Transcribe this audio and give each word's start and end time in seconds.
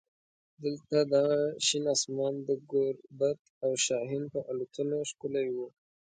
دلته 0.63 0.97
دغه 1.13 1.39
شین 1.65 1.85
اسمان 1.95 2.33
د 2.47 2.49
ګوربت 2.71 3.39
او 3.63 3.71
شاهین 3.85 4.23
په 4.33 4.39
الوتنو 4.49 4.99
ښکلی 5.09 5.47
و. 5.55 5.57